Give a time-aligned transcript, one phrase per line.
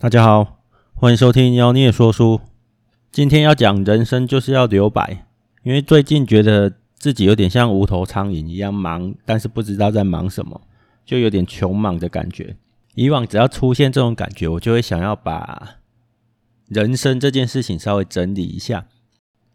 [0.00, 0.60] 大家好，
[0.94, 2.40] 欢迎收听妖孽说书。
[3.10, 5.26] 今天要讲人生就是要留白，
[5.64, 10.60] 因为最近觉得自己有点像无头苍蝇一样忙，但是不知道在忙什么，
[11.04, 12.56] 就有点穷忙的感觉。
[12.94, 15.78] 以往只要出现这种感觉，我就会想要把
[16.68, 18.86] 人生这件事情稍微整理一下，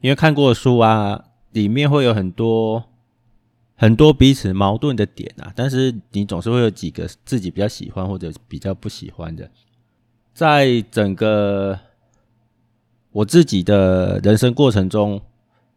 [0.02, 1.24] 因为看过的书啊，
[1.54, 2.84] 里面会有很多
[3.78, 9.50] 很多彼此矛盾的点啊，但是你总是会有几个自己比较喜欢或者比较不喜欢的。
[10.34, 11.80] 在整个
[13.12, 15.22] 我自己的人生过程中，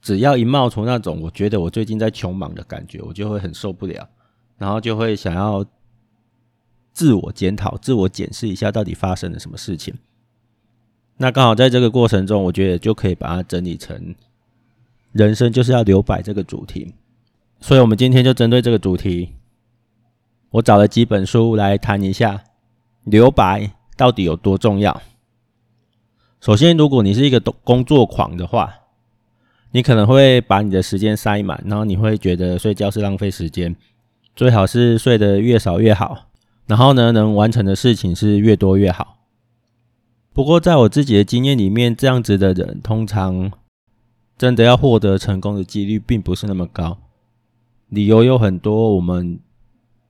[0.01, 4.09] 只要一冒出那种我觉得我最近在穷忙的感觉，我就会很受不了，
[4.57, 5.65] 然后就会想要
[6.93, 9.95] 自我检讨、自我检视一下到底发生了什么事情。
[11.19, 14.15] 那刚好在这个过程中，我觉得就可以把它整理成
[15.13, 16.95] “人生就是要留白”这个主题。
[17.61, 19.33] 所以，我们今天就针对这个主题，
[20.51, 22.45] 我找了几本书来谈一下
[23.05, 23.73] 留白。
[23.97, 25.03] 到底有多重要？
[26.41, 28.73] 首先，如果你是一个工作狂的话，
[29.73, 33.75] 你可能会把你的时间塞满，然后你会觉得睡觉是浪费时间，
[34.35, 36.29] 最好是睡得越少越好。
[36.67, 39.19] 然后呢，能完成的事情是越多越好。
[40.33, 43.51] 不过，在我自己的经验里面，这样子的人通常
[44.37, 46.99] 真的要获得成功的几率并不是那么高。
[47.89, 49.39] 理由有很多，我们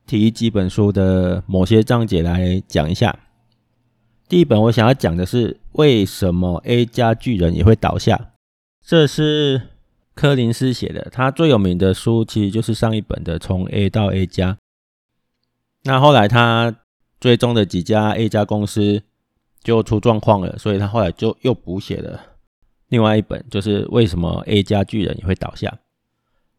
[0.07, 3.17] 提几本书的某些章节来讲一下。
[4.29, 8.33] 第一本我想要讲的是为什么 A 加巨人也会倒下，
[8.85, 9.63] 这是
[10.17, 14.59] 柯林斯写的，他最有名的书其实就是上一本的从 A 到 A 加。
[15.85, 16.75] 那后来他
[17.21, 19.03] 追踪的几家 A 加公司
[19.63, 22.21] 就出状况了，所以他后来就又补写了
[22.89, 25.79] 另外一本，就是为什么 A 加巨人也会倒下。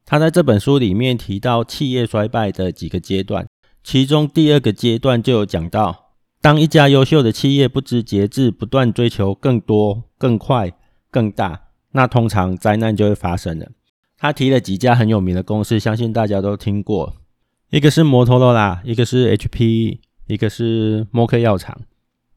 [0.06, 3.46] 他在这本书里面提到企业衰败的几个阶段，
[3.84, 6.07] 其中第二个阶段就有讲到。
[6.48, 10.72] 当一家优秀的企业不知节制，不断追求更多、更快、
[11.12, 13.68] 更大，那通常灾难就会发生了。
[14.18, 17.16] 他提了几家很有名的公司，相信大家都听过，
[17.70, 21.82] 一个是摩托罗拉，一个是 HP，一个是默克药厂。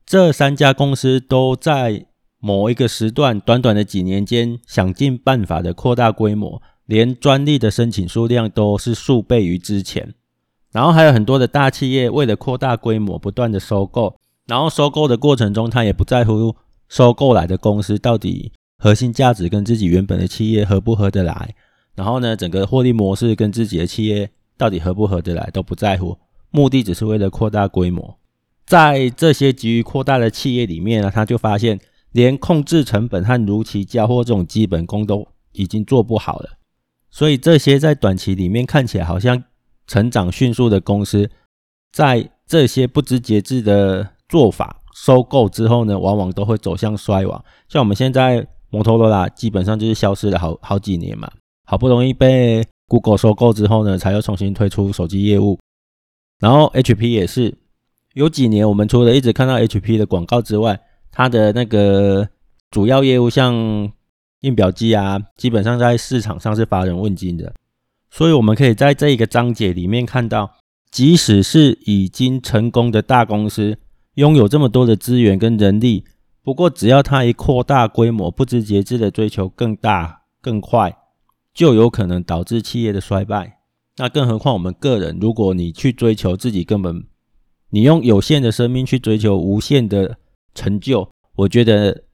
[0.04, 2.06] 这三家公司都在
[2.40, 10.14] 某一个时段，短短的几年间，想尽办法的扩大规模，连专利的申请数量都是数倍于之前。
[10.72, 14.16] 然后还有很多的大企业为了扩大规模，不断的收购，
[14.46, 16.54] 然后收购的过程中，他也不在乎
[16.88, 21.56] 收购来的公司到底核心价值跟自己原本的企业合不合得来，
[21.96, 26.16] 然后呢，整个获利模式跟自己的企业到底合不合得来都不在乎，
[26.50, 28.16] 目的只是为了扩大规模。
[28.64, 31.80] 在这些急于扩大的企业里面呢，他就发现
[32.12, 36.50] 连控制成本和如期交货这种基本功都已经做不好了，
[37.10, 39.42] 所以这些在短期里面看起来好像。
[39.90, 41.28] 成长迅速的公司，
[41.90, 47.44] 在这些不知节制的做法收购之后呢，往往都会走向衰亡。
[47.68, 51.28] 像我们现在摩托罗拉基本上就是消失了好好几年嘛，
[51.66, 55.58] 好不容易被 Google 收购之后呢，才又重新推出手机业务。
[56.38, 57.58] 然后 HP 也是
[58.14, 60.80] 有几年，我们除了一直看到 HP 的广告之外，
[61.10, 62.28] 它的那个
[62.70, 63.92] 主要业务像
[64.42, 67.52] 印表机啊，基本上在市场上是乏人问津的。
[68.10, 70.56] 所以，我们可以在这一个章节里面看到，
[70.90, 73.78] 即使是已经成功的大公司，
[74.14, 76.04] 拥有这么多的资源跟人力，
[76.42, 80.96] 不过只要它一扩大规模，不知节制的追求更大更快，
[81.54, 83.60] 就有可能导致企业的衰败。
[83.96, 87.04] 那更何况我们个人，如果你去追求自己根本，
[87.70, 90.18] 你用有限的生命去追求无限的
[90.54, 92.04] 成就，我觉得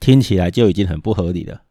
[0.00, 1.62] 听起来就已经很不合理了。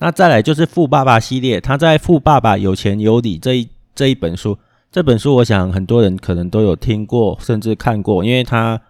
[0.00, 4.56] 那再来就是《富爸爸》系列，他在《富爸爸有钱有理》这一这一本书，
[4.90, 8.80] 这本书我想很多人可能都有听过，甚至看过，因为它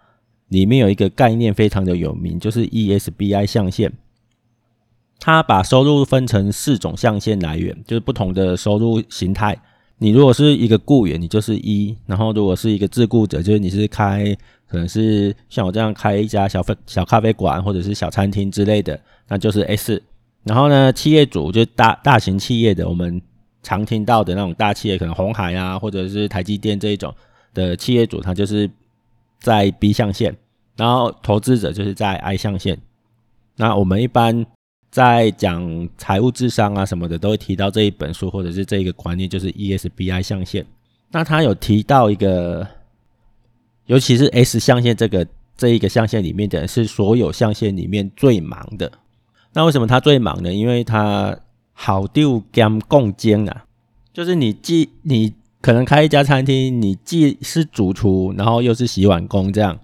[0.49, 3.93] 里面有一个概念非常的有名，就是 ESBI 象限。
[5.19, 9.61] 他把收入分成四种象限来源，就是不同的收入形态。
[9.99, 14.35] 你如果是一个雇员，你就是一；然后如果是一个自雇者，就是你是开，
[14.69, 18.99] 可能是像我这样开一家小粉小咖啡馆或者是小餐厅之类的，
[19.29, 20.01] 那就是 S。
[20.43, 23.21] 然后呢，企业主就大大型企业的，我们
[23.63, 27.15] 常听到的那种大企业，可能红海啊，或者是台积电这一种
[27.53, 28.69] 的企业主，他就是
[29.39, 30.35] 在 B 象限，
[30.77, 32.79] 然后投资者就是在 I 象限。
[33.57, 34.47] 那我们一般
[34.91, 40.65] 在讲财务智商啊什么的，都会提到这一本书或者是这一个观念，就是 ESBI 象限。
[41.11, 42.67] 那他有提到一个，
[43.85, 45.27] 尤其是 S 象限这个
[45.57, 48.91] 这一个象限里面的，是所有象限里面最忙的。
[49.53, 50.53] 那为什么他最忙呢？
[50.53, 51.37] 因为他
[51.73, 53.65] 好丢兼共兼啊，
[54.13, 59.79] 就是你既你可能开一家餐厅，你既是主厨，然后又是洗碗工这样。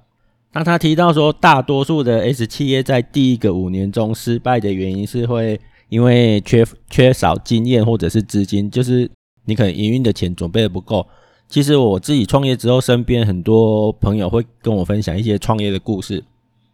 [0.53, 9.11] 那他提到说，大多数的 S 企业在第一个五年中失败的原因是会因为缺缺少经验或者是资金，就是
[9.45, 11.07] 你可能营运的钱准备的不够。
[11.49, 16.25] 其实我自己创业之后，身边很多朋友会跟我分享一些创业的故事，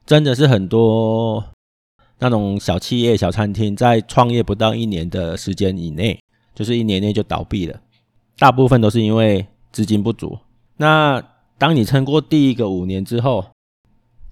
[0.07, 1.45] 真的是很多
[2.19, 6.19] 那种小企业、小餐厅在创业不到一年的时间以内，
[6.55, 7.81] 就是一年内就倒闭了，
[8.39, 10.39] 大部分都是因为资金不足。
[10.77, 11.23] 那
[11.59, 13.45] 当你撑过第一个五年之后，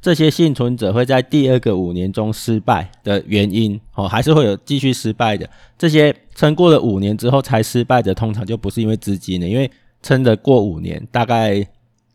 [0.00, 5.49] 这些幸存者会在第二个五年中失败的原因，哦，还是会有继续失败的。
[5.79, 9.71] 这些撑过了五年之后才失败的，通常就不是因为资金了，因为。
[10.03, 11.62] 撑得过五年，大概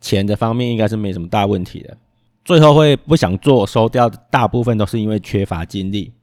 [0.01, 1.95] 钱的方面应该是没什么大问题的。
[2.45, 6.13] 最后会不想做收掉的，大部分都是因为缺乏精力。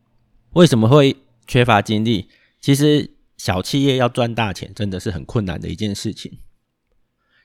[0.53, 1.15] 为什么会
[1.47, 2.29] 缺乏精力？
[2.61, 6.39] 其实小企业要赚大钱，真的是很困难的一件事情。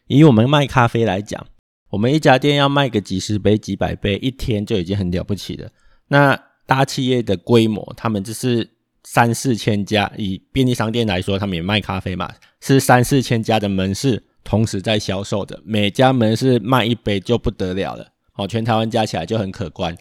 [0.05, 1.47] 以我们卖咖啡来讲，
[1.89, 5.69] 我们一家店要卖个几十杯、几百杯，一天就已经很了不起了。
[6.07, 8.69] 那大企业的规模，他们就是。
[9.09, 12.29] 三四千家，以便利商店来说，他们也卖咖啡嘛，
[12.59, 19.97] 是三四千家的门市同时在销售的，每家门市卖一杯就不得了了，哦，全台湾加起来就很可观。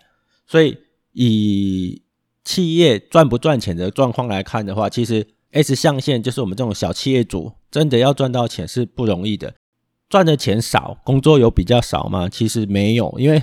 [0.47, 0.79] 所以
[1.13, 2.03] 以
[2.45, 9.55] 企业赚不赚钱的状况来看的话，其实 S 象限就是我们这种小企业主真的要赚到钱是不容易的，
[10.09, 12.29] 赚的钱少，工作有比较少吗？
[12.29, 13.43] 其实没有，因为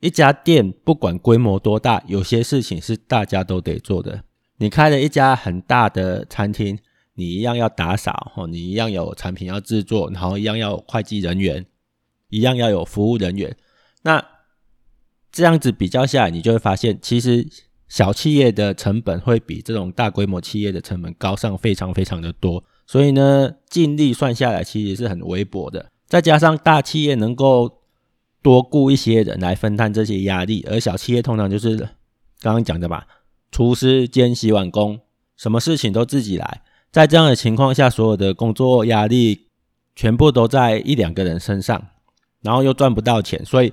[0.00, 4.22] 一家店不管规模多大，有些事情是大家都得做的。
[4.58, 6.78] 你开了一家很大的餐厅，
[7.14, 11.66] 你一样要打扫哦，你一样有产品要制作，然后一样要有会计人员，
[12.28, 13.56] 一样要有服务人员。
[14.02, 14.24] 那
[15.30, 17.48] 这样子比较下来，你就会发现，其实
[17.88, 22.62] 小企业的成本会比这种大规模企业的成本高上非常非常的多。
[22.86, 25.90] 所以呢，净利算下来其实是很微薄的。
[26.06, 27.80] 再加上大企业能够
[28.42, 31.76] 多雇一些人来分担这些压力，而小企业通常就是
[32.40, 33.06] 刚刚讲的吧。
[33.50, 35.00] 厨师兼洗碗工，
[35.36, 36.62] 什么事情都自己来。
[36.90, 39.48] 在这样的情况下，所有的工作压力
[39.94, 41.88] 全部都在一两个人身上，
[42.42, 43.72] 然后又赚不到钱，所以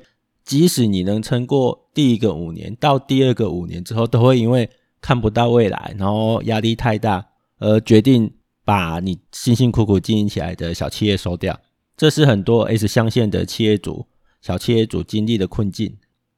[0.50, 4.68] 即使你能撑过第一个五年，到第二个五年之后，都会因为
[5.00, 7.24] 看不到未来，然后压力太大，
[7.60, 8.34] 而决定
[8.66, 11.60] 把你辛辛苦苦经营起来的小企业收掉。
[11.96, 14.08] 这是很多 S 象限的企业主、
[14.42, 15.98] 小企业主经历的困境。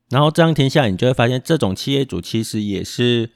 [0.10, 3.30] 然后这样听下来，你就会发现，这种企业主其实也是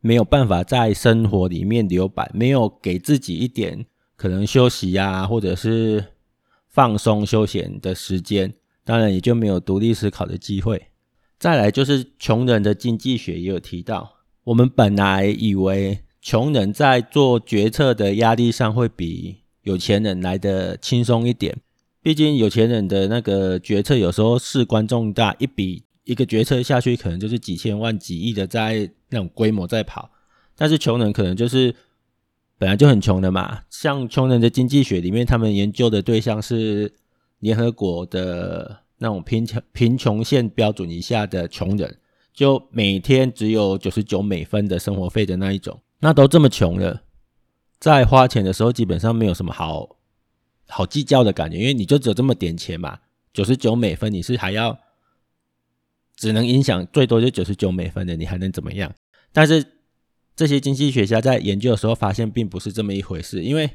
[0.00, 3.84] 没有办法在生活里面留白，没有给自己一点
[4.16, 6.02] 可能休息呀、啊，或者是
[6.70, 8.54] 放松休闲的时间，
[8.86, 10.86] 当然也就没有独立思考的机会。
[11.38, 21.58] 再来就是穷人的经济学也有提到，我们本来以为穷人在做决策的压力上会比有钱人来的轻松一点，
[22.00, 25.82] 毕竟有钱人的那个决策有时候事关重大，一笔。
[26.08, 30.08] 一个决策下去，可能就是几千万、几亿的在那种规模在跑，
[30.54, 31.74] 但是穷人可能就是
[32.58, 33.62] 本来就很穷的嘛。
[33.70, 36.94] 像穷人的经济学里面，他们研究的对象是
[37.40, 41.98] 联合国的那种贫穷贫穷线标准以下的穷人，
[42.32, 45.80] 就每天只有九十九美分的生活费的那一种。
[46.00, 47.02] 那都这么穷了，
[47.78, 49.96] 在花钱的时候基本上没有什么好
[50.66, 52.98] 好计较的感觉，因为你就只有这么点钱嘛，
[53.32, 54.78] 九十九美分，你是还要。
[56.18, 58.90] 只能影响最多就九十九美分的，你还能怎么样？
[59.34, 59.62] 但是
[60.34, 63.42] 这些经济学家在研究的时候发现，并不是这么一回事。
[63.42, 63.68] 因为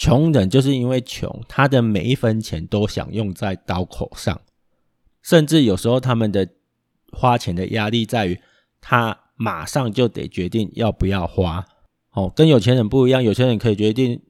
[0.00, 4.40] 穷人就是因为穷，他的每一分钱都想用在刀口上，
[5.20, 6.48] 甚至有时候他们的
[7.12, 8.40] 花钱的压力在于，
[8.80, 11.66] 他马上就得决定要不要花。
[12.12, 14.22] 哦，跟有钱人不一样，有钱人可以决定，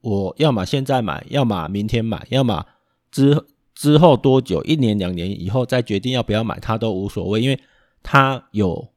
[0.00, 2.66] 我要么现在买，要么明天买，要么
[3.10, 3.46] 之。
[3.72, 4.62] 之后多久？
[4.64, 7.58] 一年两年以后再决定要不要买，他都无所谓，因为
[8.02, 8.88] 他有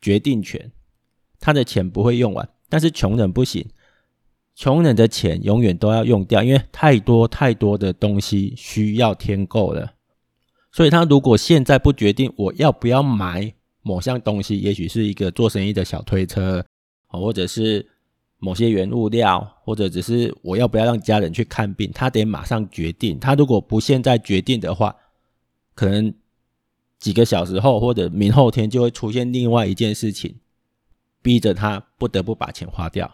[0.00, 0.72] 决定权，
[1.38, 2.48] 他的钱不会用完。
[2.70, 3.68] 但是穷人不行，
[4.62, 9.94] 穷人的钱永远都要用掉，因为太多太多的东西需要添购了。
[10.70, 13.52] 所以他如果现在不决定我要不要买
[13.82, 16.64] 某项东西，也许是一个做生意的小推车，
[17.08, 17.88] 或者是。
[18.44, 23.16] 某些原物料，或者只是我要不要让家人去看病，他得马上决定。
[23.20, 24.96] 他如果不现在决定的话，
[25.76, 26.12] 可能
[26.98, 30.34] 几个小时后或者明后天就会出现另外一件事情，
[31.22, 33.08] 逼着他不得不把钱花掉。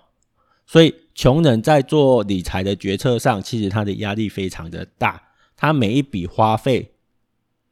[0.64, 5.20] 所以，穷人在做理财的决策上，其实他的压力非常的大，
[5.56, 6.92] 他每一笔花费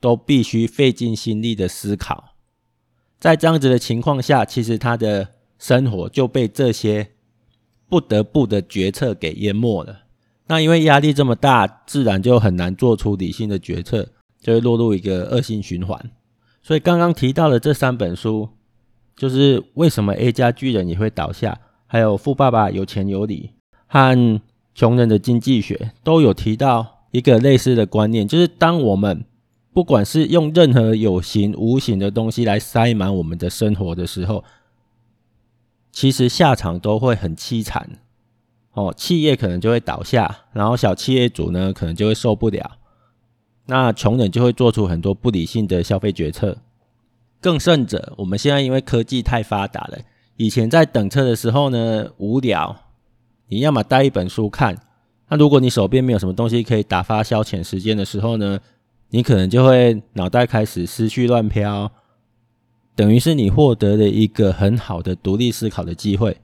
[0.01, 2.35] 都必须费尽心力的思考。
[3.21, 5.29] 在这样子的情况下，其实他的
[5.61, 7.13] 生活就被这些。
[7.89, 10.01] 不得不的决策给淹没了。
[10.49, 14.09] 那因为压力这么大，自然就很难做出理性的决策。
[14.41, 16.11] 就会落入一个恶性循环。
[16.65, 18.49] 所以刚刚提到的这三本书，
[19.17, 23.53] 就是为什么 A 加巨人也会倒下，还有富爸爸有钱有理
[23.87, 24.41] 和
[24.75, 29.25] 穷人的经济学，都有提到一个类似的观念，就是当我们
[29.73, 34.45] 不管是用任何有形无形的东西来塞满我们的生活的时候，
[35.93, 37.99] 其实下场都会很凄惨。
[38.73, 42.73] 哦，企业可能就会倒下，然后小企业主呢，可能就会受不了，
[43.65, 46.59] 那穷人就会做出很多不理性的消费决策。
[47.41, 49.99] 更甚者，我们现在因为科技太发达了，
[50.37, 52.77] 以前在等车的时候呢，无聊，
[53.49, 54.77] 你要么带一本书看，
[55.29, 58.61] 那如果你手边没有什么东西可以打发消遣时间的时候呢，
[59.11, 61.91] 你可能就会脑袋开始思绪乱飘，
[62.95, 66.37] 等于是你获得了一个很好的独立思考的机会。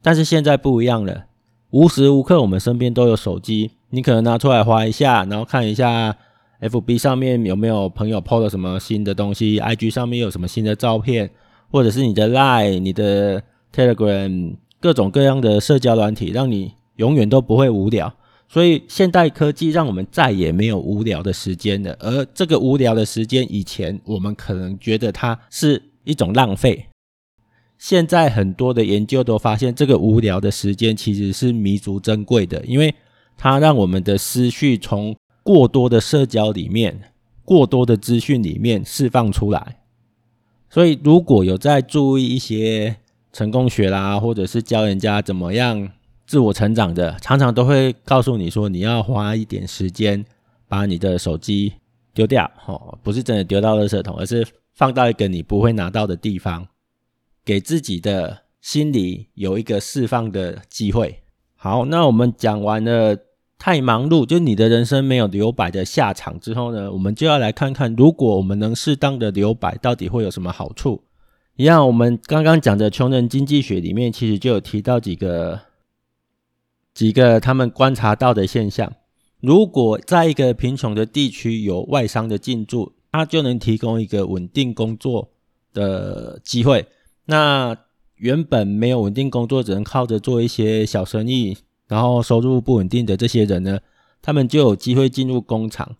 [0.00, 1.26] 但是现在不一样了。
[1.70, 6.14] 无时无刻，我们身边都有手机，你可能拿出来划一下，然后看一下
[6.60, 11.30] FB 上面有没有朋友 PO 了什么新的东西，IG 上面有什么新的照片，
[11.72, 13.42] 或者是你的 Line、你的
[13.74, 18.14] Telegram，各种各样的社交软体，让你永远都不会无聊。
[18.46, 26.88] 所以现代科技让我们再也没有无聊的时间了，而这个无聊的时间，以前我们可能觉得它是一种浪费。
[27.78, 32.94] 现在很多的研究都发现，这个无聊的时间其实是弥足珍贵的，因为
[33.38, 37.00] 它让我们的思绪从过多的社交里面、
[37.44, 39.78] 过多的资讯里面释放出来。
[40.72, 42.96] 所以，如果有在注意一些
[43.30, 45.90] 成功学啦，或者是教人家怎么样
[46.26, 50.24] 自我成长的，常常都会告诉你说，你要花一点时间
[50.66, 51.74] 把你的手机
[52.14, 56.66] 丢掉，哦，不是真的丢到垃圾桶，而是放到一个你不会拿到的地方。
[57.44, 61.18] 给自己的心里有一个释放的机会。
[61.54, 63.14] 好，那我们讲完了
[63.64, 71.04] 太忙碌，就你的人生没有留白的下场之后呢，我们就要来看看，如果我们能适当的留白，到底会有什么好处？
[71.54, 75.60] 一样，我们刚刚讲的穷人经济学里面，其实就有提到几个
[76.92, 78.92] 几个他们观察到的现象。
[79.38, 85.30] 如果在一个贫穷的地区有外商的进驻，它就能提供一个稳定工作
[85.72, 86.86] 的机会。
[87.26, 87.76] 那
[88.16, 91.56] 原本没有稳定工作，只能靠着做一些小生意，
[91.92, 93.78] 然后收入不稳定的这些人呢，
[94.22, 95.96] 他们就有机会进入工厂。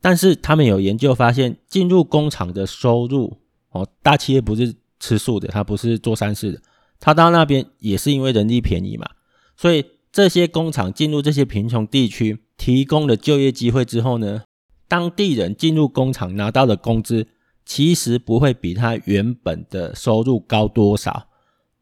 [0.00, 3.38] 但是他们有研究发现，进入工厂的收入
[3.70, 6.60] 哦，大企业不是吃素的，他不是做善事的，
[6.98, 9.08] 他到那边也是因为人力便宜嘛。
[9.56, 14.42] 所以这些工厂进入这些贫穷地区，提供了就业机会之后呢，
[14.88, 17.28] 当地人进入工厂拿到的工资。
[17.66, 21.28] 其实不会比他原本的收入高多少，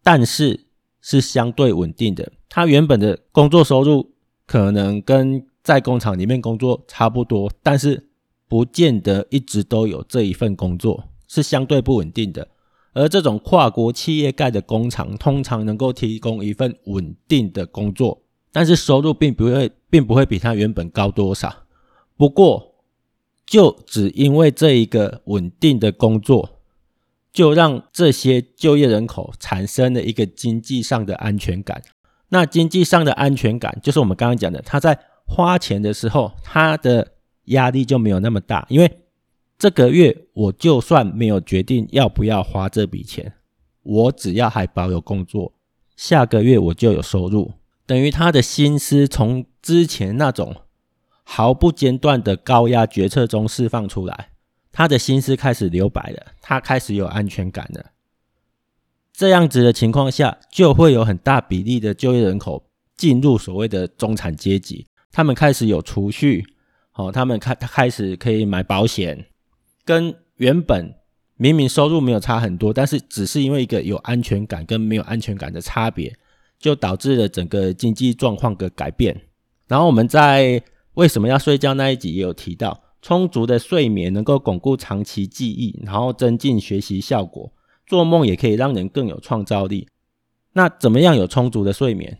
[0.02, 0.66] 但是
[1.00, 2.30] 是相对稳定的。
[2.48, 4.14] 他原本的工作收入
[4.46, 8.08] 可能跟在工厂里面工作差不多，但是
[8.48, 12.48] 不见得一直都有这一份工作，是相对不稳定的。
[12.94, 21.54] 而这种跨国企业盖的工厂，通常能够提供一份稳定的工作，但是收入并不会，并不会比他原本高多少。
[22.16, 22.74] 不过，
[23.46, 26.58] 就只因为这一个稳定的工作，
[27.30, 31.82] 就让这些就业人口产生了一个经济上的安全感。
[32.28, 37.14] 那经济上的安全感，就是我们刚刚讲的，他在花钱的时候，他的
[37.46, 38.66] 压力就没有那么大。
[38.68, 38.98] 因为
[39.58, 43.34] 这个月我就算没有决定要不要花这笔钱，
[43.82, 45.52] 我只要还保有工作，
[45.96, 47.52] 下个月我就有收入。
[47.86, 50.54] 等于他的心思从之前那种。
[51.30, 54.30] 毫不间断的高压决策中释放出来，
[54.72, 57.84] 他的心思开始留白了，他开始有安全感了。
[59.18, 62.62] 这样子的情况下，就会有很大比例的就业人口
[62.96, 66.46] 进入所谓的中产阶级，他们开始有储蓄，
[66.94, 69.26] 哦，他们开开始可以买保险，
[69.84, 70.94] 跟原本
[71.34, 76.14] 明明收入没有差很多，但是只是因为一个有安全感跟没有安全感的差别，
[76.60, 79.20] 就导致了整个经济状况的改变。
[79.66, 80.62] 然后我们在
[80.94, 81.74] 为什么要睡觉？
[81.74, 87.52] 那一集也有提到，充足的睡眠能够巩固长期记忆，然后增进学习效果。
[87.88, 89.88] 做梦也可以让人更有创造力。
[90.52, 92.18] 那怎么样有充足的睡眠？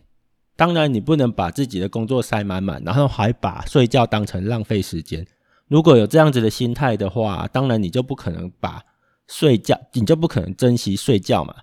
[0.57, 5.25] 当然，你不能把自己的工作塞满满，然后还把睡觉当成浪费时间。
[5.67, 8.81] 如果有这样子的心态的话，当然你就不可能把
[9.27, 11.55] 睡觉，你就不可能珍惜睡觉嘛。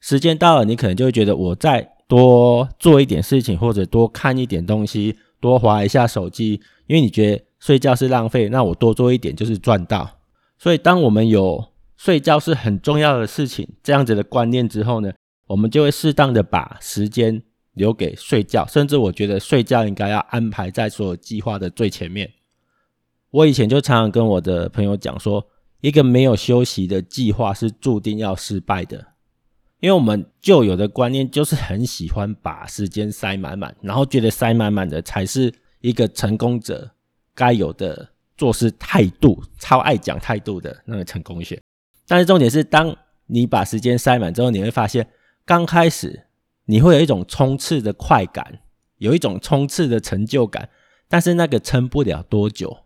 [0.00, 5.16] 时间到了，你可能就会觉得我再多做一点事情，或者多看一点东西。
[5.40, 10.08] 多划一下手机，因为你觉得睡觉是浪费，那我多做一点就是赚到。
[10.56, 11.71] 所以，当我们有
[12.04, 15.12] 睡觉是很重要的事情这样子的观念之后呢，
[15.46, 17.40] 我们就会适当的把时间
[17.74, 22.28] 留给睡觉，甚至我觉得睡觉应该要安排在所有计划的最前面。
[23.30, 25.46] 我以前就常常跟我的朋友讲说，
[25.80, 29.06] 一个没有休息的计划是注定要失败的，
[29.78, 36.90] 因为我们旧有的观念就是很喜欢把时间塞满满，然后觉得塞满满的才是一个成功者
[37.32, 41.62] 该有的做事态度，超爱讲态度的那个成功学。
[42.06, 45.08] 但是重点是，当你把时间塞满之后，你会发现，
[45.44, 46.26] 刚开始
[46.66, 48.60] 你会有一种冲刺的快感，
[48.98, 50.68] 有一种冲刺的成就感，
[51.08, 52.78] 但是那个撑不了多久。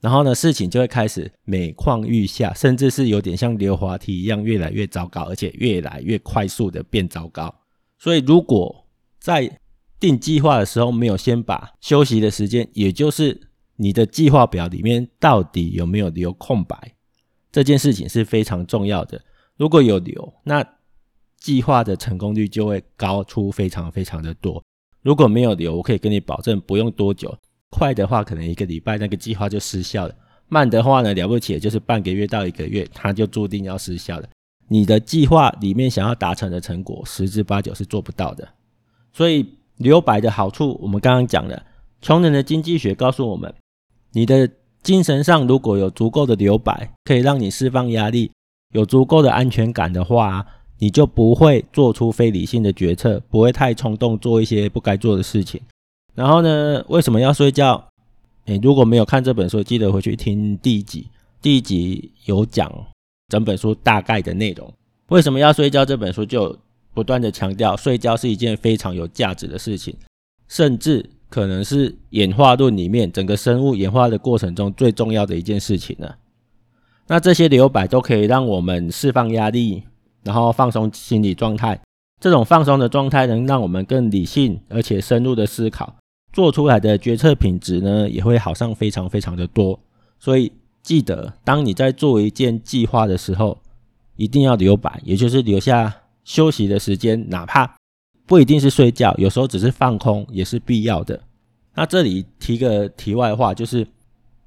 [0.00, 7.54] 然后呢，事情就会开始每况愈下，甚至是有点像溜滑梯一样，越来越糟糕，而且越来越快速的变糟糕。
[7.98, 8.86] 所以，如果
[9.18, 9.60] 在
[9.98, 16.94] 定计划的时候没有先把休息的时间，也就是你的计划表里面到底有没有留空白，
[17.52, 19.20] 这件事情是非常重要的。
[19.56, 20.64] 如果有留，那
[21.38, 24.62] 计划的成功率就会高出非常非常的多。
[25.02, 27.36] 如果没有留，我可以跟你保证，不用多久。
[27.70, 30.14] 快的话，可能一个礼拜那个计划就失效了；
[30.48, 34.28] 慢的话呢，了不起的就是半个月到一个月，它就注定要失效了。
[34.68, 38.48] 你的计划里面想要达成的成果，十之八九是做不到的。
[39.12, 41.64] 所以留白的好处，我们刚刚讲了，
[42.02, 43.54] 穷人的经济学告诉我们，
[44.12, 44.50] 你的
[44.82, 48.30] 精神上如果有足够的留白，可以让你释放压力，
[48.72, 50.46] 有足够的安全感的话，
[50.78, 55.60] 你就不会做出非理性的决策，不会太冲动做一些不该做的事情。
[56.14, 57.88] 然后呢，为什么要睡觉？
[58.46, 61.06] 诶，如果没有看这本书，记得回去听第一集。
[61.42, 62.70] 第一集有讲
[63.28, 64.72] 整本书大概的内容。
[65.08, 65.84] 为什么要睡觉？
[65.84, 66.58] 这本书就
[66.92, 69.94] 不断的强调，睡觉是一件非常有价值的事情，
[70.48, 76.16] 甚至可能是演化论里面整个生物演化的过程中最重要的一件事情了。
[77.06, 79.84] 那这些留白都可以让我们释放压力，
[80.22, 81.80] 然后放松心理状态。
[82.20, 85.96] 这种放松的状态能让我们更理性而且深入的思考。
[86.32, 89.80] 做出来的决策品质呢，也会好上非常非常的多。
[90.18, 93.58] 所以记得，当你在做一件计划的时候，
[94.16, 95.92] 一定要留白，也就是留下
[96.24, 97.74] 休息的时间，哪怕
[98.26, 101.20] 不一定是睡觉，有时候只是放空也是必要的。
[101.74, 103.86] 那这里提个题外话，就是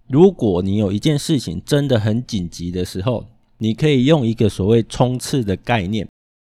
[0.07, 3.25] 如果你有一件事情真的很紧急的时候，
[3.57, 6.07] 你可以用一个所谓冲刺的概念，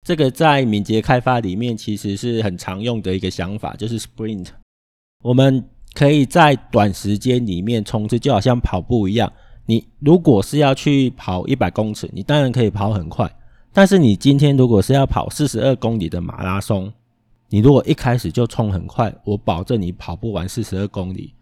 [0.07, 4.49] 这个在敏捷开发里面其实是很常用的一个想法，就是 sprint。
[5.23, 5.63] 我们
[5.95, 9.33] 可以在短时间里面冲刺，就好像跑步一样。
[9.67, 13.31] 你如果是要去跑一百公尺，你当然可以跑很快。
[13.73, 16.93] 但是你今天如果是要跑四十二公里的马拉松，
[17.53, 21.35] 你如果一开始就冲很快，我保证你跑不完四十二公里。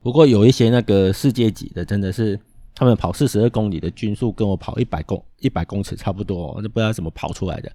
[0.00, 2.38] 不过有一些那个世界级的，真的是
[2.74, 7.72] 他们跑四十二公里的均速跟我跑一百公一百公尺差不多，我都不知道怎么跑出来的。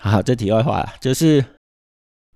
[0.00, 1.44] 好，这题外话，就是。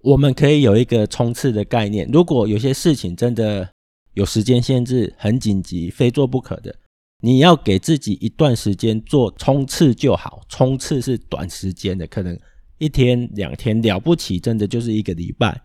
[0.02, 2.08] 我们可以有一个冲刺的概念。
[2.10, 3.68] 如果有些事情真的
[4.14, 6.74] 有时间限制，很紧急，非做不可的，
[7.20, 10.40] 你要给自己一段时间做冲刺就好。
[10.48, 12.34] 冲刺是短时间的，可能
[12.80, 15.62] 一天两天，了不起，真的就是一个礼拜。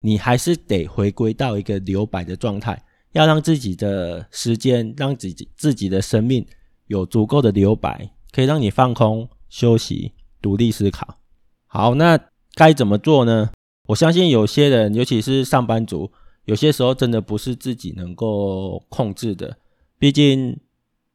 [0.00, 6.46] 你还是得回归到一个留白的状态，要让自己的时间，让自己自己的生命
[6.88, 11.18] 有足够的留白，可以让你放空、休息、独立思考。
[11.66, 12.20] 好，那。
[12.56, 13.50] 该怎么做呢？
[13.88, 16.12] 我相信有些人，尤其是上班族，
[16.44, 19.58] 有些时候真的不是自己能够控制的。
[19.98, 20.60] 毕竟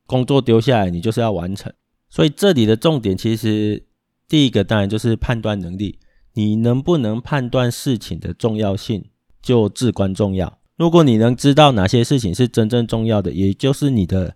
[0.06, 1.72] 工作丢下来，你就是要完成。
[2.10, 3.82] 所以这里的重点，其实
[4.30, 6.00] 第一个当然就是判断能力。
[6.34, 9.04] 你能不能判断事情的重要性，
[9.42, 10.60] 就至关重要。
[10.78, 14.36] 如果你能知道哪些事情是真正重要的，也就是你的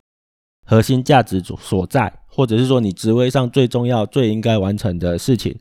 [0.66, 5.56] 核心价值所在，或者是说你职位上最重要、最应该完成的事情。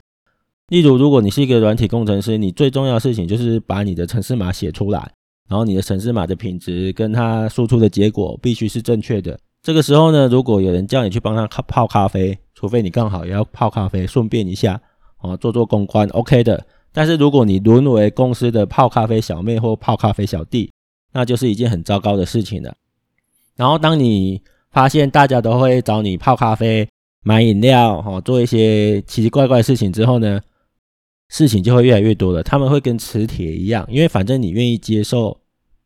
[0.68, 5.12] 例如，如果你是一个软体工程师，你最重要的事情就是把你的程式码写出来，
[5.49, 9.38] 然后你的程式码的品质跟它输出的结果必须是正确的。
[9.62, 14.81] 这个时候呢，如果有人叫你去帮他泡咖啡，除非你刚好也要泡咖啡，顺便一下
[15.18, 16.66] 啊，做做公关，OK 的。
[16.92, 20.72] 但是如果你沦为公司的泡咖啡小妹或泡咖啡小弟，
[21.12, 22.75] 那就是一件很糟糕的事情了。
[23.55, 26.88] 然后当你发现大家都会找你泡咖啡、
[27.25, 30.40] 买饮料，哈，做一些奇奇怪怪的事情之后呢，
[31.29, 35.40] 事情就会越来越多了，他们会跟磁铁一样，因为反正你愿意接受，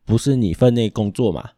[0.06, 1.50] 不是你分内工作嘛，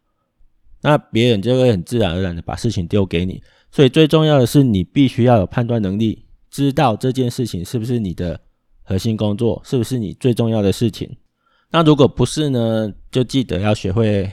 [0.81, 3.41] 那别人就会很自然而然的把事情丢给你。
[3.71, 8.39] 所以最重要的是，你必须要有判断能力，知道这件事情是不是你的
[8.83, 11.09] 核心工作，是不是你最重要的事情。
[11.71, 14.31] 那如果不是呢，就记得要学会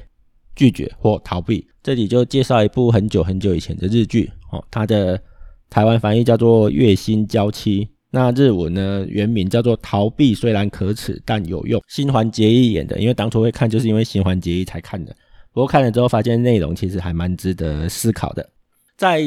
[0.55, 1.67] 拒绝或逃避。
[1.83, 5.21] 这里就介绍一部很久很久以前的日剧，哦，它的
[5.69, 7.85] 台湾翻译叫做《月薪娇妻》。
[8.11, 12.99] 那日文呢，原名叫做《逃避虽然可耻但有用》，新垣结衣演的。
[12.99, 15.15] 因为当初会看，就是因为新垣结衣才看的。
[15.57, 18.47] 不过看了之后，发现内容其实还蛮值得思考的。
[18.95, 19.23] 在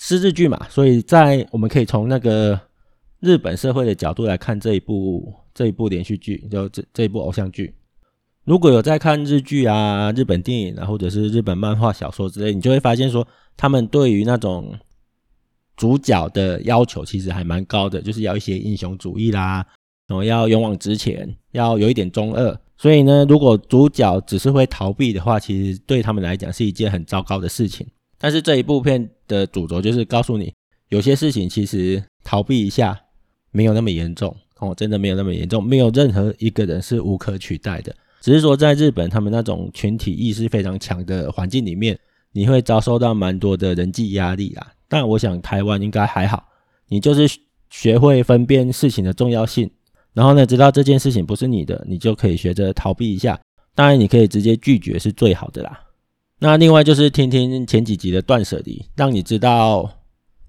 [0.00, 2.60] 是日剧嘛，所以在我们可以从那个
[3.18, 7.74] 日本社会的角度来看这一部这一部连续剧，就这这一部偶像剧。
[8.44, 14.78] 如果有在看日剧啊、日本电影啊，或者是日本漫画、小说之类，你就会发现说，他们对于那种
[15.76, 19.66] 主角的要求其实还蛮高的，就是要一些英雄主义啦，
[20.06, 22.60] 然后要勇往直前，要有一点中二。
[22.76, 27.86] 所以呢，如果主角只是会逃避的话，其实对他们来讲是一件很糟糕的事情。
[28.18, 30.52] 但是这一部片的主轴就是告诉你，
[30.88, 32.98] 有些事情其实逃避一下
[33.50, 37.94] 没有那么严重哦，真的没有那么严重，没有任何一个人是无可取代的。
[38.20, 41.98] 只是说，在日本，他们那种群体意识非常强的环境里面，
[42.32, 44.72] 你会遭受到蛮多的人际压力啦。
[44.88, 46.48] 但我想台湾应该还好，
[46.88, 49.70] 你就是学会分辨事情的重要性，
[50.14, 53.38] 然后呢，知道这件事情不是你的，你就可以学着逃避一下。
[53.74, 55.80] 当然，你可以直接拒绝是最好的啦。
[56.38, 59.90] 那另外就是听听前几集的断舍离，让你知道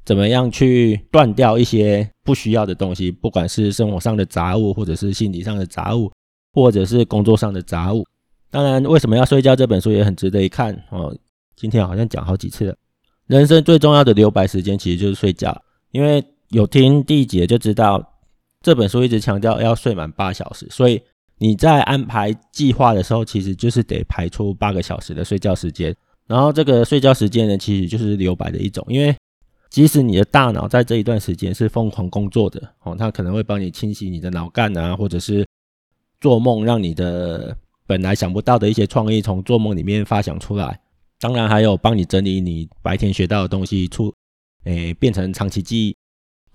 [0.05, 6.11] 怎么样去断掉一些不需要的东西，不管是生活上的杂物，或者是心理上的杂物。
[6.57, 8.05] 或者是工作上的杂物，
[8.49, 9.53] 当然，为什么要睡觉？
[9.53, 11.13] 这本书也很值得一看哦。
[11.53, 12.73] 今天好像讲好几次了。
[13.27, 18.01] 人生最重要的留白时间其实就是睡觉，因为有听第一集就知道，
[18.65, 20.99] 这本书一直强调要睡满八小时，所以
[21.37, 25.95] 你在安排计划的时候，其实就是得排出八个小时的睡觉时间。
[26.25, 29.15] 然后这个睡觉时间呢，其实就是留白的一种，因为
[29.69, 35.45] 即使你的大脑在这一段时间是疯狂工作的哦，它可能会帮你清洗你的脑干啊，或者是。
[36.21, 40.79] 做梦让你的本来想不到的一些创意从做梦里面发想出来，
[41.19, 44.11] 当然还有帮你整理你白天学到的东西出，
[44.63, 45.95] 诶变成长期记忆。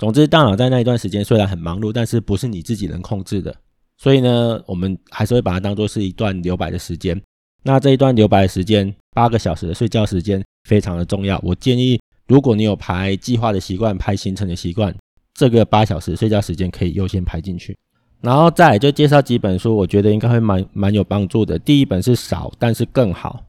[0.00, 3.54] 总之，大脑在那一段时间虽然很忙碌，但是不是你自己能控制的。
[3.98, 7.20] 所以呢，我们还是会把它当做是一段留白的时间。
[7.62, 11.38] 那这一段留白的时间，八个小时的睡觉时间非常的重要。
[11.44, 14.96] 我建议，如果你有排计划的习惯、排行程的习惯，
[15.34, 17.76] 这个八小时睡觉时间可以优先排进去。
[18.22, 21.58] 然后再就介绍几本书，我觉得应该会蛮蛮有帮助的。
[21.58, 23.44] 第一本是少，但是更好。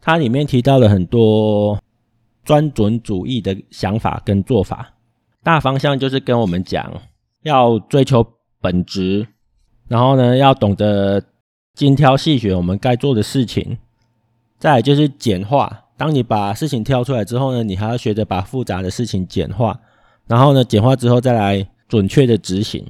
[0.00, 1.80] 它里面提到了很多
[2.44, 4.92] 专准主义的想法跟做法，
[5.42, 7.02] 大方向就是跟我们讲
[7.42, 8.26] 要追求
[8.60, 9.26] 本质，
[9.88, 11.22] 然后呢要懂得
[11.74, 13.78] 精挑细选我们该做的事情。
[14.58, 19.80] 再来就是简化，当你把事情挑出来之后呢，你还要学着把复杂的事情简化，
[20.28, 22.86] 然后呢简化之后再来准确的执行。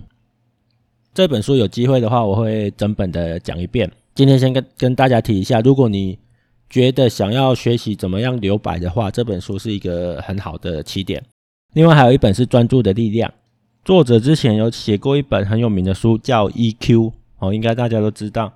[1.15, 3.91] 这本书有机会的话，我会整本的讲一遍。
[4.15, 6.19] 今天先跟跟大家提一下，如果你
[6.69, 11.25] 觉得想要学习怎么样留白的话，这本书是一个很好的起点。
[11.75, 13.31] 另外还有一本是《专注的力量》，
[13.83, 16.77] 作者之前有写过一本很有名的书叫《EQ》，
[17.39, 18.53] 哦，应该大家都知道。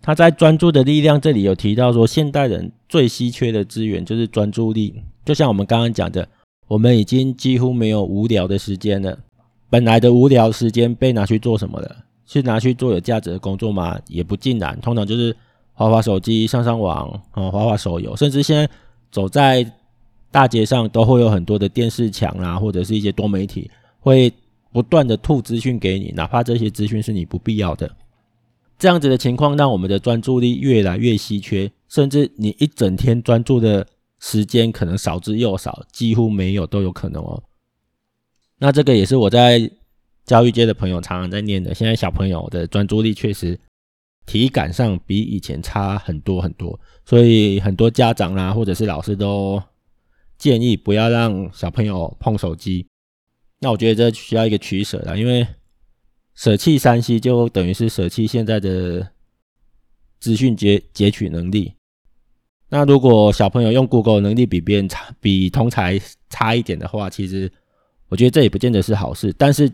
[0.00, 5.02] 他在《专注的力量》这里有提到说，现代人最稀缺的资源就是专注力。
[5.26, 6.26] 就像我们刚刚讲的，
[6.68, 9.18] 我们已经几乎没有无聊的时间了。
[9.68, 11.96] 本来的无聊时间被拿去做什么了？
[12.24, 13.98] 是拿去做有价值的工作吗？
[14.08, 15.36] 也不尽然，通常就是
[15.74, 18.66] 滑滑手机、上上网啊、滑滑手游，甚至现在
[19.10, 19.70] 走在
[20.34, 23.70] 大街上都会有很多的电视墙啊，或者是一些多媒体
[24.00, 24.32] 会
[24.72, 27.88] 不断的吐资讯给你，哪怕这些资讯是你不必要的。
[28.76, 33.86] 这样子的情况让我们的专注力越来越稀缺，甚至你一整天专注的
[34.18, 37.40] 时间可能少之又少，几乎没有都有可能哦。
[38.58, 39.70] 那这个也是我在
[40.26, 41.72] 教育界的朋友常常在念的。
[41.72, 43.56] 现在小朋友的专注力确实
[44.26, 49.62] 体感上比以前差很多很多，所以很多家长啦或者是老师都
[50.44, 52.86] 建议不要让小朋友碰手机。
[53.60, 55.46] 那我觉得这需要一个取舍啦，因为
[56.34, 59.08] 舍弃 3C 就等于是舍弃现在的
[60.20, 61.72] 资讯截截取能力。
[62.68, 67.50] 那如果小朋友用 Google 能力比别人差，比同才差一点的话，其实。
[68.08, 69.68] 我觉得这也不见得是好事，但是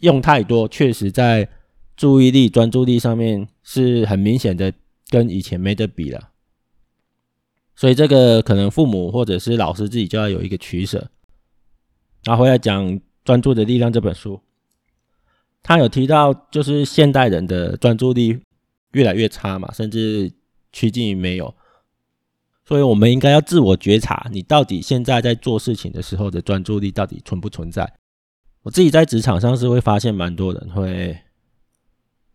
[0.00, 1.48] 用太多，确实在
[1.96, 4.72] 注意力、专注力上面是很明显的
[5.08, 6.30] 跟以前没得比了。
[7.76, 11.10] 所以这个可能父母或者是老师自己就要有一个取舍。
[12.24, 12.90] 然后回来讲
[13.24, 14.40] 《专注的力量》这本书，
[15.62, 18.40] 他有提到，就是现代人的专注力
[18.92, 20.32] 越来越差嘛，甚至
[20.72, 21.54] 趋近于没有。
[22.64, 27.94] 所以，我们应该要自我觉察，你到底现在在做事情的时候的专注力到底存不存在？
[28.62, 31.16] 我自己在职场上是会发现，蛮多人会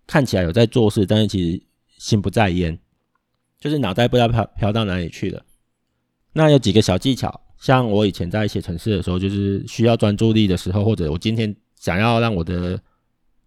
[0.08, 1.62] 看起来有在做事，但是其实
[1.98, 2.80] 心不在焉，
[3.62, 5.42] 就是脑袋不知道飘飘到哪里去了。
[6.34, 12.82] 那有几个小技巧，像我以前在写程式的时候，就是需要专注力的时候，或者我今天想要让我的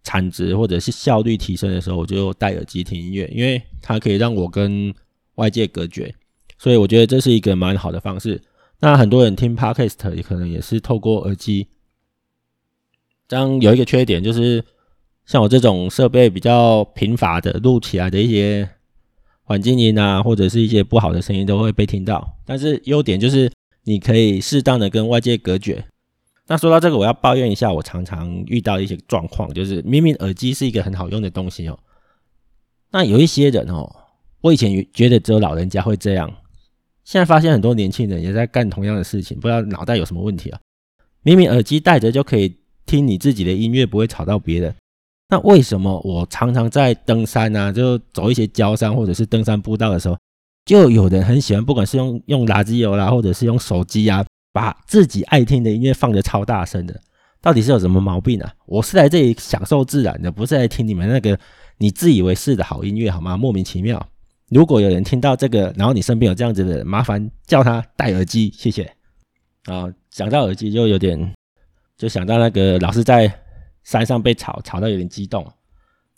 [0.03, 4.93] 产值或者是效率提升的时候，我就戴耳机听音乐，因为它可以让我跟
[5.35, 6.15] 外界隔绝，
[6.57, 8.41] 所以我觉得这是一个蛮好的方式。
[8.79, 11.67] 那很多人听 Podcast 也可能也是透过耳机，
[13.27, 14.63] 这样有一个缺点就是，
[15.25, 18.69] 像我这种设备比较贫乏的录起来的一些
[19.45, 22.37] 环境音啊，或者是一些不好的声音都会被听到。
[22.45, 23.49] 但是优点就是
[23.83, 25.85] 你可以适当的跟外界隔绝。
[26.47, 31.79] 那说到这个，我要抱怨一下，我常常遇到一些状况，就是明明耳机是一个很好用的东西哦，
[32.91, 33.89] 那有一些人哦，
[34.41, 36.31] 我以前觉得只有老人家会这样，
[37.03, 40.59] 现在发现很多年轻人也在干同样的事情，不知道脑袋有什么问题啊？
[41.23, 42.55] 明明耳机戴着就可以
[42.85, 44.75] 听你自己的音乐，不会吵到别人，
[45.35, 50.17] 那为什么我常常在登山啊，就走一些郊山或者是登山步道的时候，
[50.63, 54.25] 就有人很喜欢，不管是用用垃圾油啦，或者是用手机啊。
[54.53, 56.97] 把自己爱听的音乐放得超大声的，
[57.41, 58.53] 到底是有什么毛病啊？
[58.65, 61.37] 我是来这里享受自然的，不是来听你们那个
[61.77, 63.35] 你自以为是的好音乐，好吗？
[63.35, 64.07] 莫名其妙。
[64.49, 68.83] 如果有人听到这个，然后你身边有这样子的人，麻烦叫他戴耳机，谢谢。
[69.65, 71.33] 啊，讲到耳机就有点，
[71.97, 73.29] 就想到那个老师在
[73.85, 75.49] 山上被吵，吵到有点激动。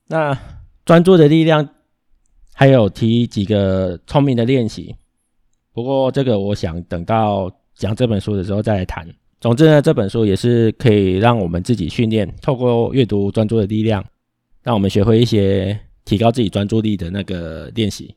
[0.08, 0.36] 那
[0.84, 1.70] 专注的力量，
[2.56, 4.96] 还有提几个聪明的练习。
[5.72, 7.56] 不过这个我想等到。
[7.78, 9.08] 讲这本书的时候再来谈。
[9.40, 14.04] 总之呢，这本书也是可以让我们自己训练，透过阅读专注的力量，
[14.64, 18.16] 让我们学会一些提高自己专注力的那个练习。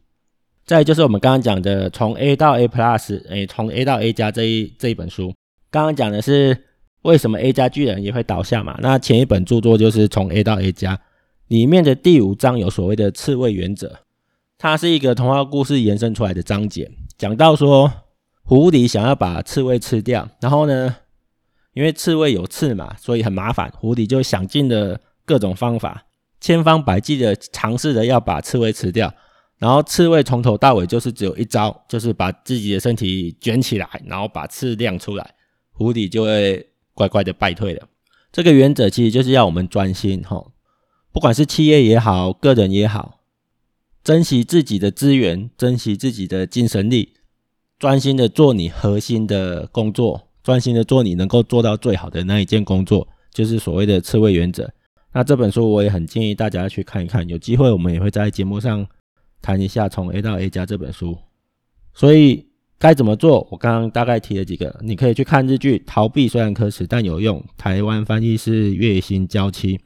[0.64, 5.30] 再就是我们刚刚讲的从 A 到 A Plus，哎，从 A 到 A 加这一这一本书，
[5.70, 6.56] 刚刚讲的是
[7.02, 8.78] 为什么 A 加巨人也会倒下嘛？
[8.80, 11.00] 那前一本著作就是从 A 到 A 加，
[11.48, 14.00] 里面的第五章有所谓的刺猬原则，
[14.58, 17.92] 它是一个童话故事延伸出来的章节，讲到说。
[18.42, 20.96] 狐狸想要把刺猬吃掉，然后呢，
[21.72, 23.72] 因为刺猬有刺嘛，所以很麻烦。
[23.78, 26.06] 狐狸就想尽了各种方法，
[26.40, 29.14] 千方百计的尝试着要把刺猬吃掉。
[29.58, 35.34] 然后刺猬从头到尾就是只有一招，就是把自己的身体卷起来，然后把刺亮出来，
[35.70, 36.66] 狐狸就会
[37.00, 37.88] 乖乖的败退了。
[38.30, 40.52] 这个原则其实就是要我们专心哈，
[41.12, 43.20] 不管是企业也好，个人也好，
[44.04, 47.14] 珍惜自己的资源，珍惜自己的精神力。
[47.78, 54.70] 专心的做你核心的工作，专心的做你能够做到最好的那一件工作，就是所谓的刺猬原则。
[55.14, 58.86] 那这本书我也很建议大家去看一看，有机会我们也会在节目上
[59.40, 61.16] 谈一下从 A 到 A 加这本书。
[61.94, 62.49] 所以
[62.80, 63.46] 该怎么做？
[63.50, 69.76] 我刚刚大概提了几个，你可以去看日剧《逃避虽然可耻但有用》，台湾翻译是《月薪娇妻》，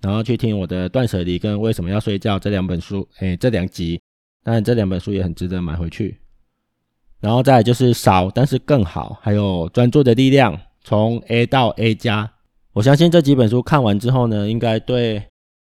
[0.00, 4.00] 然后去听我的《断舍离》跟《为什么要睡觉》这两本书，哎，这两集，
[4.42, 6.16] 当然这两本书也很值得买回去。
[7.20, 12.32] 然后再来就是少，但是更好，还有专注的力量，从 A 到 A 加。
[12.72, 15.22] 我相信这几本书看完之后呢，应该对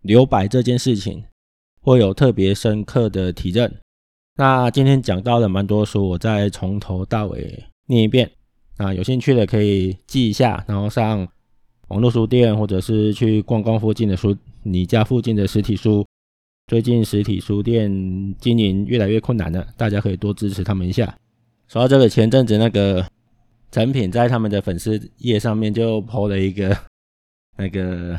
[0.03, 1.25] 留白这件事情
[1.81, 3.75] 会有特别深刻的体认。
[4.37, 8.31] 那今天讲到了蛮多书，我再从头到尾念一遍。
[8.79, 11.29] 那有兴趣的可以记一下，然后上
[11.89, 16.07] 网络书店，或者是去逛逛附近的书，你家附近的实体书。
[16.67, 17.91] 最近实体书店
[18.39, 21.15] 经营越来越困难了，大家可以多支持他们一下。
[21.67, 23.05] 说到这个，前阵子那个
[23.73, 26.77] 成品在他们的粉丝页上面就 po 了一个
[27.57, 28.19] 那个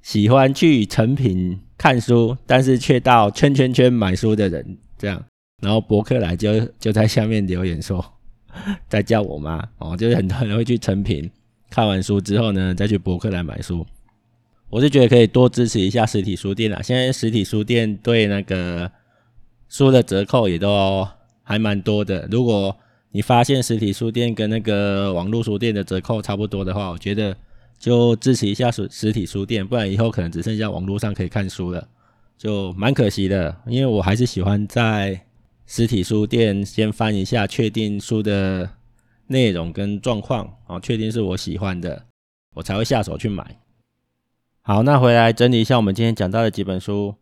[0.00, 5.22] 喜欢去成品看书，但是却到圈圈圈买书的人这样，
[5.64, 8.04] 然后博客来就就在下面留言说，
[8.88, 11.28] 在叫我妈哦，就是很多人会去诚品
[11.70, 13.84] 看完书之后呢，再去博客来买书。
[14.68, 18.92] 我是觉得可以多支持一下实体书店啦，现在实体书店对那个
[19.68, 21.08] 书的折扣也都。
[21.46, 22.26] 还蛮多的。
[22.30, 22.74] 如果
[23.10, 27.36] 你发现实体书店跟那个网络书店的折扣差不多的话，我觉得
[27.78, 31.86] 就支持一下实实体书店，不然以后可能只剩下网络上可以看书了，
[32.38, 33.54] 就蛮可惜的。
[33.66, 35.20] 因为我还是喜欢在
[35.66, 38.70] 实体书店先翻一下，确定书的
[39.28, 42.06] 内容跟状况，啊，确定是我喜欢的，
[42.54, 43.60] 我才会下手去买。
[44.62, 47.14] 好，那回来整理一下我们今天讲到的几本书，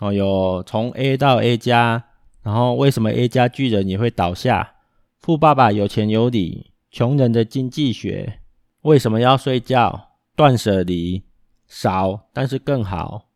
[0.00, 2.04] 哦，有从 A 到 A 加。
[2.40, 4.76] 然后，为什么 A 加巨人也会倒下？
[5.18, 8.40] 富爸爸有钱有理，穷人的经济学。
[8.82, 10.12] 为什么要睡觉？
[10.34, 11.24] 断舍离，
[11.66, 13.26] 少但是更好，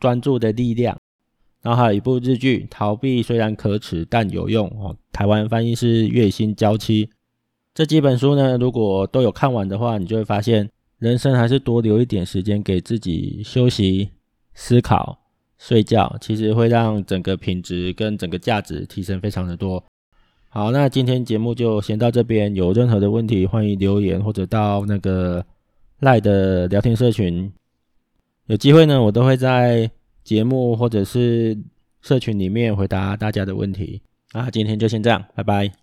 [0.00, 0.96] 专注的力量。
[1.62, 4.94] 然后还有一部日剧，逃避虽然可耻但有用哦。
[5.12, 7.08] 台湾翻译是月薪娇妻。
[7.72, 14.10] 这几本书呢，如果都有看完的话，你就会发现，人生还是多留一点时间给自己休息、
[14.52, 15.18] 思考。
[15.58, 19.84] 睡觉其实会让整个品质跟整个价值提升非常的多。
[20.48, 22.52] 好，那今天节目就先到这边。
[22.56, 25.46] 有任何的问题，欢迎留言或者到那个
[26.00, 27.52] 赖的聊天社群，
[28.46, 29.88] 有机会呢，我都会在
[30.24, 31.56] 节目或者是
[32.00, 34.02] 社群里面回答大家的问题。
[34.32, 35.70] 啊今天就先这样，拜拜。